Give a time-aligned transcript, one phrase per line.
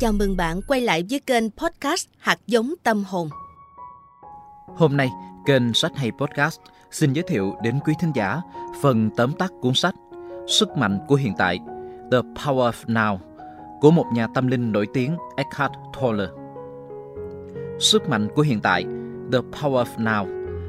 [0.00, 3.28] Chào mừng bạn quay lại với kênh podcast Hạt giống tâm hồn.
[4.76, 5.10] Hôm nay,
[5.46, 8.40] kênh Sách hay Podcast xin giới thiệu đến quý thính giả
[8.82, 9.94] phần tóm tắt cuốn sách
[10.46, 11.58] Sức mạnh của hiện tại
[12.12, 13.18] The Power of Now
[13.80, 16.28] của một nhà tâm linh nổi tiếng Eckhart Tolle.
[17.80, 18.84] Sức mạnh của hiện tại
[19.32, 20.26] The Power of Now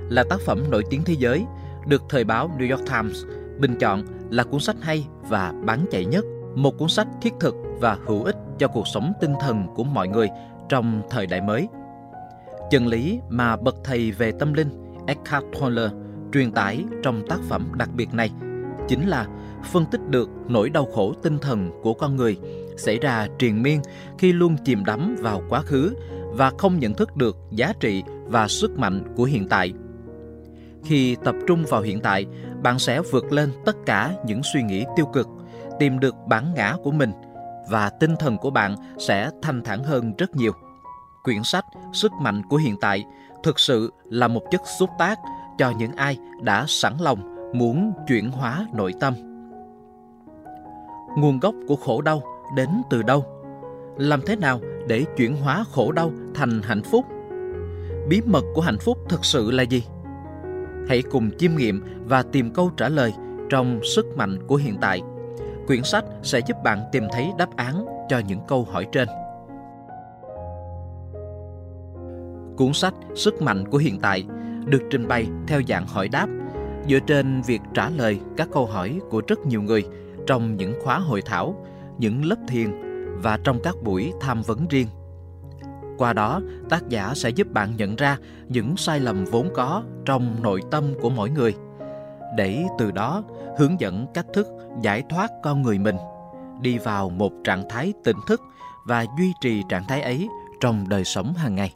[0.10, 1.46] là tác phẩm nổi tiếng thế giới
[1.88, 3.18] được thời báo New York Times
[3.60, 6.26] bình chọn là cuốn sách hay và bán chạy nhất,
[6.56, 10.08] một cuốn sách thiết thực và hữu ích cho cuộc sống tinh thần của mọi
[10.08, 10.30] người
[10.70, 11.68] trong thời đại mới.
[12.70, 14.70] Chân lý mà bậc thầy về tâm linh
[15.08, 15.90] Eckhart Tolle
[16.34, 18.32] truyền tải trong tác phẩm đặc biệt này
[18.88, 19.28] chính là
[19.72, 22.38] phân tích được nỗi đau khổ tinh thần của con người
[22.78, 23.82] xảy ra triền miên
[24.18, 25.96] khi luôn chìm đắm vào quá khứ
[26.32, 29.74] và không nhận thức được giá trị và sức mạnh của hiện tại.
[30.84, 32.26] Khi tập trung vào hiện tại,
[32.64, 35.28] bạn sẽ vượt lên tất cả những suy nghĩ tiêu cực,
[35.80, 37.12] tìm được bản ngã của mình
[37.70, 40.52] và tinh thần của bạn sẽ thanh thản hơn rất nhiều.
[41.24, 43.06] Quyển sách Sức mạnh của hiện tại
[43.44, 45.20] thực sự là một chất xúc tác
[45.58, 49.14] cho những ai đã sẵn lòng muốn chuyển hóa nội tâm.
[51.18, 52.22] Nguồn gốc của khổ đau
[52.56, 53.26] đến từ đâu?
[53.98, 57.06] Làm thế nào để chuyển hóa khổ đau thành hạnh phúc?
[58.10, 59.84] Bí mật của hạnh phúc thực sự là gì?
[60.90, 63.14] Hãy cùng chiêm nghiệm và tìm câu trả lời
[63.50, 65.02] trong sức mạnh của hiện tại.
[65.70, 69.08] Quyển sách sẽ giúp bạn tìm thấy đáp án cho những câu hỏi trên.
[72.58, 74.26] Cuốn sách Sức mạnh của hiện tại
[74.66, 76.28] được trình bày theo dạng hỏi đáp
[76.88, 79.86] dựa trên việc trả lời các câu hỏi của rất nhiều người
[80.28, 81.66] trong những khóa hội thảo,
[81.98, 82.70] những lớp thiền
[83.22, 84.88] và trong các buổi tham vấn riêng.
[85.98, 88.18] Qua đó, tác giả sẽ giúp bạn nhận ra
[88.48, 91.54] những sai lầm vốn có trong nội tâm của mỗi người
[92.40, 93.24] để từ đó
[93.58, 94.48] hướng dẫn cách thức
[94.82, 95.96] giải thoát con người mình,
[96.62, 98.42] đi vào một trạng thái tỉnh thức
[98.86, 100.28] và duy trì trạng thái ấy
[100.60, 101.74] trong đời sống hàng ngày.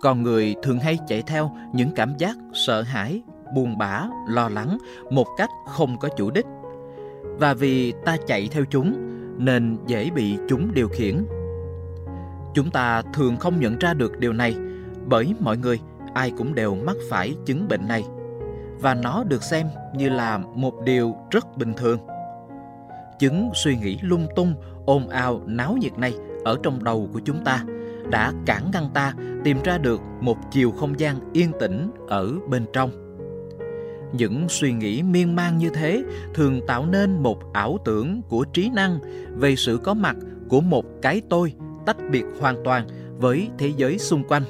[0.00, 3.22] Con người thường hay chạy theo những cảm giác sợ hãi,
[3.54, 4.78] buồn bã, lo lắng
[5.10, 6.46] một cách không có chủ đích.
[7.22, 8.94] Và vì ta chạy theo chúng
[9.38, 11.26] nên dễ bị chúng điều khiển.
[12.54, 14.54] Chúng ta thường không nhận ra được điều này
[15.06, 15.80] bởi mọi người
[16.14, 18.04] ai cũng đều mắc phải chứng bệnh này,
[18.80, 21.98] và nó được xem như là một điều rất bình thường.
[23.18, 24.54] Chứng suy nghĩ lung tung,
[24.86, 26.14] ồn ào, náo nhiệt này
[26.44, 27.64] ở trong đầu của chúng ta
[28.10, 29.14] đã cản ngăn ta
[29.44, 32.90] tìm ra được một chiều không gian yên tĩnh ở bên trong.
[34.12, 36.02] Những suy nghĩ miên man như thế
[36.34, 38.98] thường tạo nên một ảo tưởng của trí năng
[39.36, 40.16] về sự có mặt
[40.48, 41.54] của một cái tôi
[41.86, 42.86] tách biệt hoàn toàn
[43.18, 44.42] với thế giới xung quanh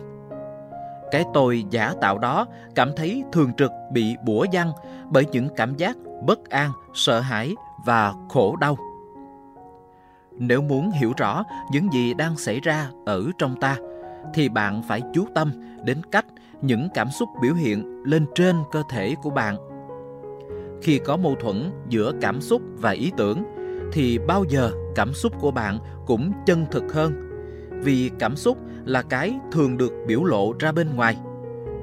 [1.14, 4.72] cái tôi giả tạo đó, cảm thấy thường trực bị bủa văng
[5.10, 7.54] bởi những cảm giác bất an, sợ hãi
[7.86, 8.76] và khổ đau.
[10.38, 13.76] Nếu muốn hiểu rõ những gì đang xảy ra ở trong ta,
[14.34, 15.52] thì bạn phải chú tâm
[15.84, 16.26] đến cách
[16.62, 19.56] những cảm xúc biểu hiện lên trên cơ thể của bạn.
[20.82, 23.42] Khi có mâu thuẫn giữa cảm xúc và ý tưởng,
[23.92, 27.23] thì bao giờ cảm xúc của bạn cũng chân thực hơn
[27.84, 31.16] vì cảm xúc là cái thường được biểu lộ ra bên ngoài,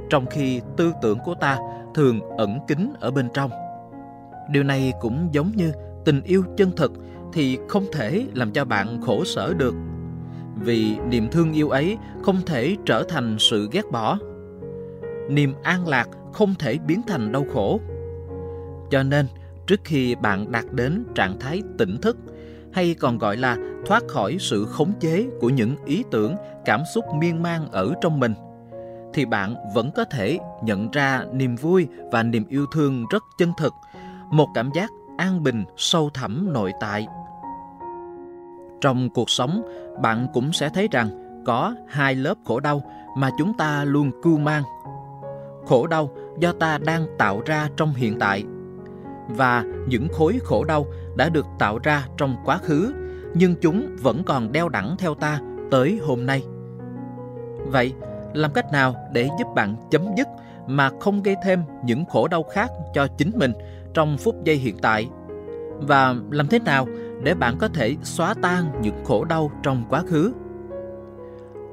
[0.10, 1.58] trong khi tư tưởng của ta
[1.96, 3.52] thường ẩn kín ở bên trong.
[4.52, 5.72] Điều này cũng giống như
[6.06, 6.92] tình yêu chân thực
[7.34, 9.76] thì không thể làm cho bạn khổ sở được,
[10.56, 14.18] vì niềm thương yêu ấy không thể trở thành sự ghét bỏ.
[15.30, 17.80] Niềm an lạc không thể biến thành đau khổ.
[18.90, 19.26] Cho nên,
[19.68, 22.18] trước khi bạn đạt đến trạng thái tỉnh thức
[22.74, 27.06] hay còn gọi là thoát khỏi sự khống chế của những ý tưởng, cảm xúc
[27.14, 28.34] miên man ở trong mình,
[29.14, 33.52] thì bạn vẫn có thể nhận ra niềm vui và niềm yêu thương rất chân
[33.58, 33.74] thực,
[34.30, 37.08] một cảm giác an bình sâu thẳm nội tại.
[38.82, 39.64] Trong cuộc sống,
[40.02, 41.10] bạn cũng sẽ thấy rằng
[41.46, 42.82] có hai lớp khổ đau
[43.18, 44.64] mà chúng ta luôn cưu mang.
[45.66, 48.44] Khổ đau do ta đang tạo ra trong hiện tại
[49.28, 50.86] và những khối khổ đau
[51.16, 52.94] đã được tạo ra trong quá khứ,
[53.34, 55.40] nhưng chúng vẫn còn đeo đẳng theo ta
[55.72, 56.44] tới hôm nay.
[57.66, 57.94] Vậy,
[58.34, 60.28] làm cách nào để giúp bạn chấm dứt
[60.68, 63.54] mà không gây thêm những khổ đau khác cho chính mình
[63.94, 65.10] trong phút giây hiện tại?
[65.80, 66.88] Và làm thế nào
[67.24, 70.34] để bạn có thể xóa tan những khổ đau trong quá khứ?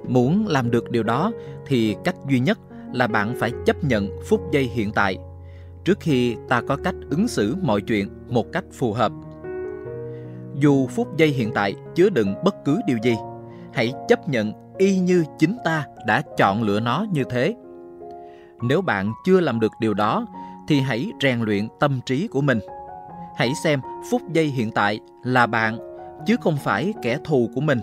[0.08, 1.32] Muốn làm được điều đó
[1.66, 2.58] thì cách duy nhất
[2.92, 5.18] là bạn phải chấp nhận phút giây hiện tại,
[5.84, 9.12] trước khi ta có cách ứng xử mọi chuyện một cách phù hợp
[10.60, 13.16] dù phút giây hiện tại chứa đựng bất cứ điều gì,
[13.72, 17.54] hãy chấp nhận y như chính ta đã chọn lựa nó như thế
[18.62, 20.26] nếu bạn chưa làm được điều đó,
[20.68, 22.60] thì hãy rèn luyện tâm trí của mình
[23.36, 25.78] hãy xem phút giây hiện tại là bạn,
[26.26, 27.80] chứ không phải kẻ thù của mình.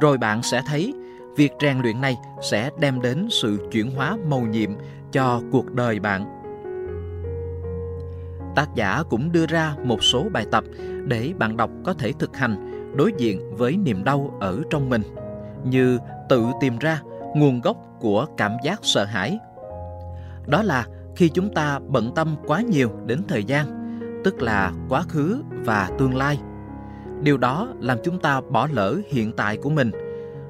[0.00, 0.94] Rồi bạn sẽ thấy
[1.36, 4.70] việc rèn luyện này sẽ đem đến sự chuyển hóa màu nhiệm
[5.12, 6.39] cho cuộc đời bạn.
[8.54, 10.64] Tác giả cũng đưa ra một số bài tập
[11.06, 15.02] để bạn đọc có thể thực hành đối diện với niềm đau ở trong mình,
[15.64, 15.98] như
[16.28, 17.00] tự tìm ra
[17.34, 19.38] nguồn gốc của cảm giác sợ hãi.
[20.46, 20.86] Đó là
[21.16, 23.66] khi chúng ta bận tâm quá nhiều đến thời gian,
[24.24, 26.38] tức là quá khứ và tương lai.
[27.22, 29.90] Điều đó làm chúng ta bỏ lỡ hiện tại của mình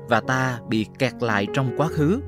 [0.08, 2.20] và ta bị kẹt lại trong quá khứ.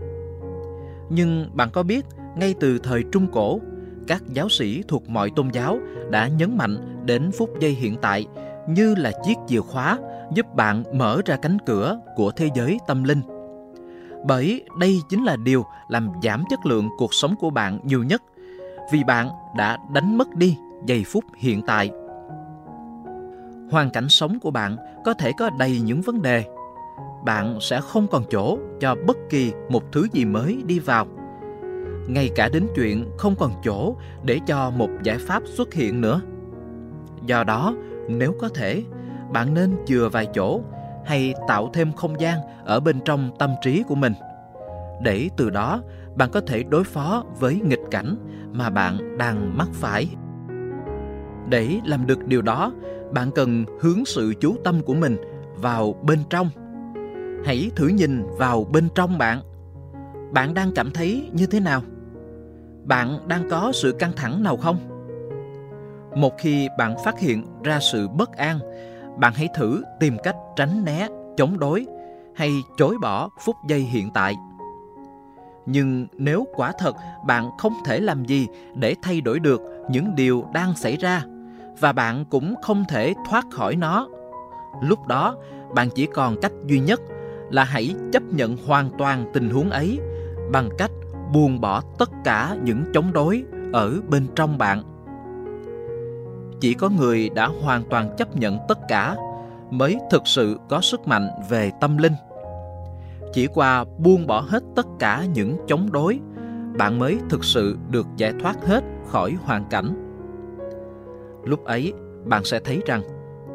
[1.10, 3.60] Nhưng bạn có biết, ngay từ thời Trung Cổ,
[4.06, 5.78] các giáo sĩ thuộc mọi tôn giáo
[6.10, 8.26] đã nhấn mạnh đến phút giây hiện tại
[8.68, 9.98] như là chiếc chìa khóa
[10.34, 13.22] giúp bạn mở ra cánh cửa của thế giới tâm linh.
[14.24, 18.22] Bởi đây chính là điều làm giảm chất lượng cuộc sống của bạn nhiều nhất,
[18.92, 20.56] vì bạn đã đánh mất đi
[20.86, 21.90] giây phút hiện tại.
[23.70, 26.44] Hoàn cảnh sống của bạn có thể có đầy những vấn đề.
[27.24, 31.06] Bạn sẽ không còn chỗ cho bất kỳ một thứ gì mới đi vào.
[32.06, 36.20] Ngay cả đến chuyện không còn chỗ để cho một giải pháp xuất hiện nữa.
[37.26, 37.74] Do đó,
[38.08, 38.82] nếu có thể,
[39.32, 40.60] bạn nên chừa vài chỗ
[41.04, 44.12] hay tạo thêm không gian ở bên trong tâm trí của mình.
[45.02, 45.82] Để từ đó
[46.14, 48.16] bạn có thể đối phó với nghịch cảnh
[48.52, 50.08] mà bạn đang mắc phải.
[51.48, 52.72] Để làm được điều đó
[53.12, 55.16] bạn cần hướng sự chú tâm của mình
[55.56, 56.50] vào bên trong.
[57.44, 59.40] Hãy thử nhìn vào bên trong bạn
[60.32, 61.82] bạn đang cảm thấy như thế nào?
[62.84, 64.76] Bạn đang có sự căng thẳng nào không?
[66.16, 68.58] Một khi bạn phát hiện ra sự bất an,
[69.18, 71.86] bạn hãy thử tìm cách tránh né, chống đối
[72.34, 74.34] hay chối bỏ phút giây hiện tại.
[75.66, 76.96] Nhưng nếu quả thật
[77.26, 81.22] bạn không thể làm gì để thay đổi được những điều đang xảy ra
[81.80, 84.08] và bạn cũng không thể thoát khỏi nó,
[84.82, 85.36] lúc đó
[85.74, 87.00] bạn chỉ còn cách duy nhất
[87.50, 90.00] là hãy chấp nhận hoàn toàn tình huống ấy
[90.52, 90.90] bằng cách
[91.32, 94.82] buông bỏ tất cả những chống đối ở bên trong bạn.
[96.60, 99.16] Chỉ có người đã hoàn toàn chấp nhận tất cả
[99.70, 102.12] mới thực sự có sức mạnh về tâm linh.
[103.32, 106.20] Chỉ qua buông bỏ hết tất cả những chống đối,
[106.78, 110.18] bạn mới thực sự được giải thoát hết khỏi hoàn cảnh.
[111.44, 111.92] Lúc ấy,
[112.24, 113.02] bạn sẽ thấy rằng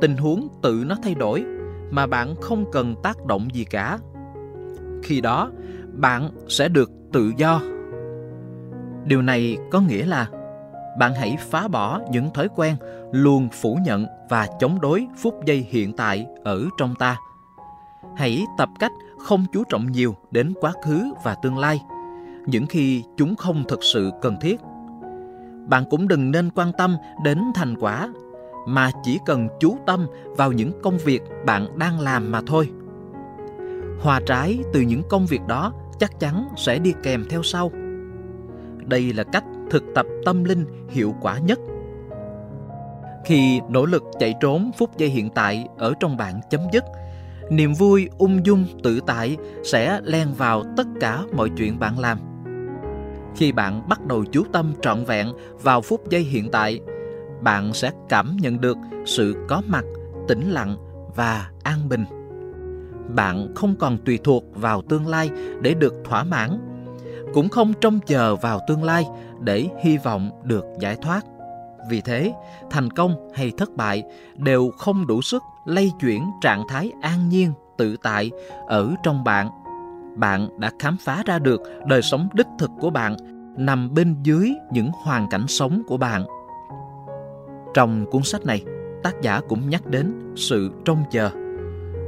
[0.02, 1.46] tình huống tự nó thay đổi
[1.92, 3.98] mà bạn không cần tác động gì cả.
[5.04, 5.52] Khi đó
[5.98, 7.62] bạn sẽ được tự do.
[9.06, 10.28] Điều này có nghĩa là
[11.00, 12.76] bạn hãy phá bỏ những thói quen
[13.12, 17.18] luôn phủ nhận và chống đối phút giây hiện tại ở trong ta.
[18.16, 21.82] Hãy tập cách không chú trọng nhiều đến quá khứ và tương lai,
[22.46, 24.62] những khi chúng không thực sự cần thiết.
[25.68, 28.10] Bạn cũng đừng nên quan tâm đến thành quả,
[28.68, 30.08] mà chỉ cần chú tâm
[30.38, 32.70] vào những công việc bạn đang làm mà thôi.
[34.02, 37.72] Hòa trái từ những công việc đó chắc chắn sẽ đi kèm theo sau.
[38.86, 41.60] Đây là cách thực tập tâm linh hiệu quả nhất.
[43.26, 46.84] Khi nỗ lực chạy trốn phút giây hiện tại ở trong bạn chấm dứt,
[47.50, 52.20] niềm vui ung dung tự tại sẽ len vào tất cả mọi chuyện bạn làm.
[53.36, 55.28] Khi bạn bắt đầu chú tâm trọn vẹn
[55.62, 56.80] vào phút giây hiện tại,
[57.42, 59.86] bạn sẽ cảm nhận được sự có mặt,
[60.28, 60.78] tĩnh lặng
[61.16, 62.06] và an bình
[63.16, 65.30] bạn không còn tùy thuộc vào tương lai
[65.62, 66.60] để được thỏa mãn,
[67.34, 69.06] cũng không trông chờ vào tương lai
[69.40, 71.26] để hy vọng được giải thoát.
[71.90, 72.34] Vì thế,
[72.70, 74.04] thành công hay thất bại
[74.36, 78.32] đều không đủ sức lay chuyển trạng thái an nhiên, tự tại
[78.68, 79.50] ở trong bạn.
[80.16, 83.16] Bạn đã khám phá ra được đời sống đích thực của bạn,
[83.58, 86.26] nằm bên dưới những hoàn cảnh sống của bạn.
[87.74, 88.64] Trong cuốn sách này,
[89.04, 91.47] tác giả cũng nhắc đến sự trông chờ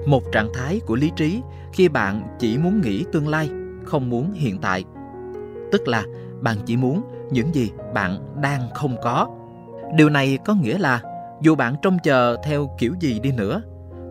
[0.06, 1.42] một trạng thái của lý trí
[1.74, 3.50] khi bạn chỉ muốn nghĩ tương lai,
[3.86, 4.84] không muốn hiện tại.
[5.72, 6.04] Tức là
[6.42, 9.28] bạn chỉ muốn những gì bạn đang không có.
[9.96, 11.02] Điều này có nghĩa là
[11.42, 13.62] dù bạn trông chờ theo kiểu gì đi nữa,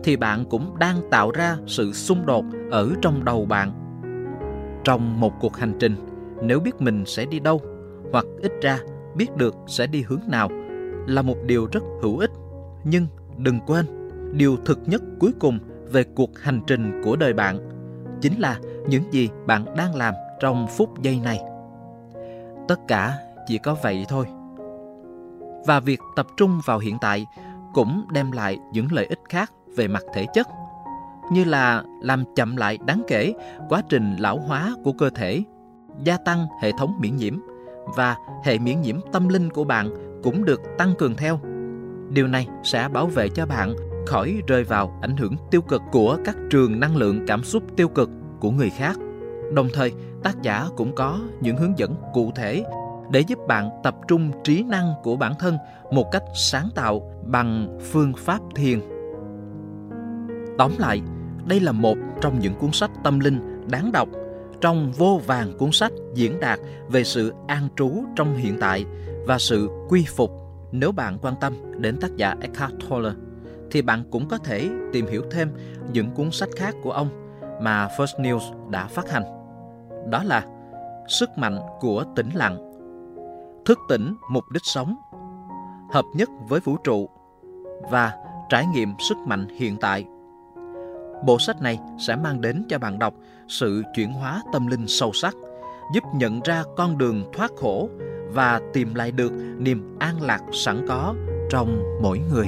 [0.03, 3.71] thì bạn cũng đang tạo ra sự xung đột ở trong đầu bạn.
[4.83, 5.95] Trong một cuộc hành trình,
[6.43, 7.61] nếu biết mình sẽ đi đâu
[8.11, 8.79] hoặc ít ra
[9.15, 10.49] biết được sẽ đi hướng nào
[11.07, 12.31] là một điều rất hữu ích.
[12.83, 13.85] Nhưng đừng quên,
[14.33, 15.59] điều thực nhất cuối cùng
[15.91, 17.59] về cuộc hành trình của đời bạn,
[18.21, 21.39] chính là những gì bạn đang làm trong phút giây này.
[22.67, 23.17] Tất cả
[23.47, 24.25] chỉ có vậy thôi.
[25.65, 27.25] Và việc tập trung vào hiện tại
[27.73, 30.47] cũng đem lại những lợi ích khác về mặt thể chất,
[31.31, 33.33] như là làm chậm lại đáng kể
[33.69, 35.43] quá trình lão hóa của cơ thể,
[36.03, 37.37] gia tăng hệ thống miễn nhiễm
[37.95, 39.89] và hệ miễn nhiễm tâm linh của bạn
[40.23, 41.39] cũng được tăng cường theo.
[42.09, 43.73] Điều này sẽ bảo vệ cho bạn
[44.07, 47.87] khỏi rơi vào ảnh hưởng tiêu cực của các trường năng lượng cảm xúc tiêu
[47.87, 48.97] cực của người khác.
[49.53, 52.63] Đồng thời, tác giả cũng có những hướng dẫn cụ thể
[53.11, 55.57] để giúp bạn tập trung trí năng của bản thân
[55.91, 58.79] một cách sáng tạo bằng phương pháp thiền.
[60.57, 61.01] Tóm lại,
[61.45, 64.09] đây là một trong những cuốn sách tâm linh đáng đọc
[64.61, 68.85] trong vô vàng cuốn sách diễn đạt về sự an trú trong hiện tại
[69.25, 70.31] và sự quy phục.
[70.71, 73.13] Nếu bạn quan tâm đến tác giả Eckhart Tolle,
[73.71, 75.51] thì bạn cũng có thể tìm hiểu thêm
[75.93, 77.09] những cuốn sách khác của ông
[77.61, 79.23] mà First News đã phát hành.
[80.09, 80.45] Đó là
[81.07, 82.57] Sức mạnh của tĩnh lặng,
[83.65, 84.95] Thức tỉnh mục đích sống,
[85.91, 87.09] Hợp nhất với vũ trụ
[87.91, 88.13] và
[88.49, 90.05] Trải nghiệm sức mạnh hiện tại.
[91.25, 93.13] Bộ sách này sẽ mang đến cho bạn đọc
[93.47, 95.35] sự chuyển hóa tâm linh sâu sắc,
[95.93, 97.89] giúp nhận ra con đường thoát khổ
[98.33, 101.15] và tìm lại được niềm an lạc sẵn có
[101.49, 102.47] trong mỗi người.